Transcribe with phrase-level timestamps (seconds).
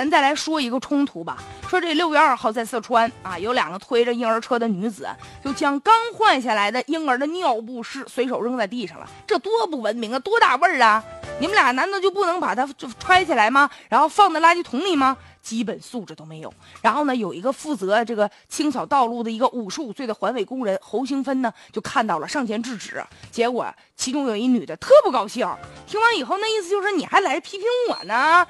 [0.00, 1.36] 咱再来说一个冲突吧。
[1.68, 5.06] 说这六月二号在四川啊，有两个推着婴儿车的女子，
[5.44, 11.04] 就将刚换下来的婴儿的尿不湿随手扔在地上了，这多不文明啊，多大味儿啊！
[11.38, 13.68] 你们俩难道就不能把它就揣起来吗？
[13.90, 15.14] 然后放在垃圾桶里吗？
[15.42, 16.52] 基本素质都没有。
[16.82, 23.02] 然后呢，有一个负责这个清扫道路的一个五十五岁的环卫工人侯兴芬呢，就看到了，上前制止。
[23.30, 25.46] 结果其中有一女的特不高兴，
[25.86, 28.46] 听完以后那意思就是你还来批评我呢，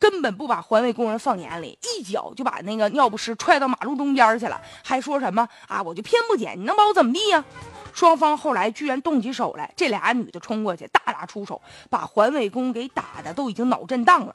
[0.00, 7.44] 根本不把环卫工人放眼里，一脚就把那个尿不湿踹到马路中间去了，还说什么啊，我就偏不捡，你能把我怎么地呀？
[7.92, 11.60] 双方后来居然动起手来，这俩女的冲过去大打出手，
[11.90, 14.34] 把环卫工给打的都已经脑震荡了。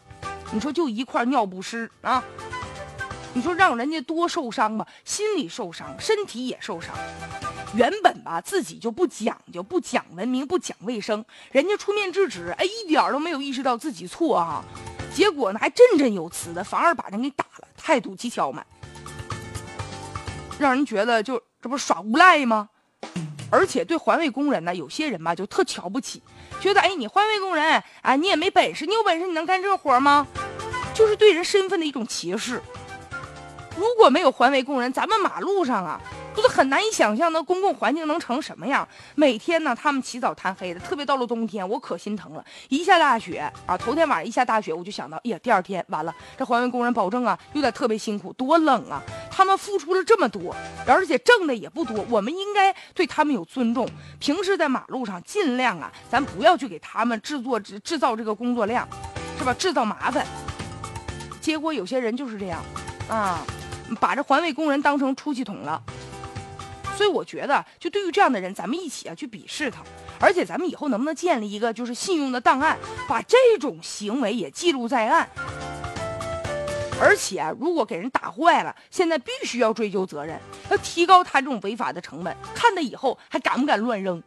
[0.51, 2.23] 你说就一块尿不湿啊？
[3.34, 6.93] 你说让人家多受伤吧，心里受伤，身体也受伤。
[7.73, 14.63] 原本吧自己就不讲究、不讲文明、不讲卫生，人家出面制止，哎，一点都没有意识到自己错啊。
[15.15, 18.65] 结果呢还振振有词的，反而把人给打了，态度极刁蛮，
[20.59, 22.67] 让人觉得就这不是耍无赖吗？
[23.49, 26.21] 而且对环卫工人呢，有些人吧就特瞧不起，
[26.59, 30.27] 觉得哎你环卫工人啊你也没本事，你有本事你能干这活吗？
[30.93, 32.62] 就是对人身份的一种歧视。
[33.77, 36.01] 如果没有环卫工人，咱们马路上啊，
[36.35, 38.85] 就是很难以想象那公共环境能成什么样？
[39.15, 42.43] 每天呢，他们起早贪黑的，特别到了冬天，我可心疼了。
[42.67, 49.01] 一下大雪啊，头天晚上一下大雪，我就想到，哎呀，第二天完了，这环卫工人保证啊，有点特别辛苦，多冷啊！
[49.31, 50.53] 他们付出了这么多，
[50.85, 53.87] 而且挣的也不多，我们应该对他们有尊重。
[54.19, 58.87] 平时在马路上尽量啊，咱不要去给他们制作制制造这个工作量，
[59.39, 59.53] 是吧？
[59.53, 60.25] 制造麻烦。
[61.39, 62.61] 结果有些人就是这样，
[63.07, 63.39] 啊。
[63.99, 65.79] 把这环卫工人当成出气筒了，
[66.96, 69.84] 所以我觉得，就对于这样的人，咱们一起啊去鄙视他，
[70.19, 75.29] 而且咱们以后能不能建立一个就是信用的档案，把这种行为也记录在案？
[76.97, 80.40] 而且，如果给人打坏了，现在必须要追究责任，
[80.72, 84.24] 要提高他这种违法的成本，看他以后还敢不敢乱扔。